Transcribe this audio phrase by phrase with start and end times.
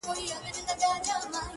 [0.05, 1.41] پرون مي دومره درته وژړله؛